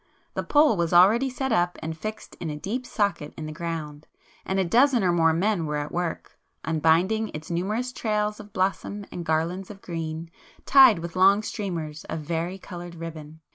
The 0.33 0.41
pole 0.41 0.77
was 0.77 0.93
already 0.93 1.29
set 1.29 1.51
up 1.51 1.77
and 1.79 1.95
fixed 1.95 2.33
in 2.39 2.49
a 2.49 2.55
deep 2.55 2.87
socket 2.87 3.35
in 3.37 3.45
the 3.45 3.51
ground, 3.51 4.07
and 4.47 4.57
a 4.57 4.65
dozen 4.65 5.03
or 5.03 5.11
more 5.11 5.31
men 5.31 5.67
were 5.67 5.75
at 5.75 5.91
work, 5.91 6.39
unbinding 6.65 7.29
its 7.35 7.51
numerous 7.51 7.93
trails 7.93 8.39
of 8.39 8.51
blossom 8.51 9.05
and 9.11 9.23
garlands 9.23 9.69
of 9.69 9.79
green, 9.83 10.31
tied 10.65 10.97
with 10.97 11.15
long 11.15 11.43
streamers 11.43 12.03
of 12.05 12.21
vari 12.21 12.57
coloured 12.57 12.95
ribbon. 12.95 13.41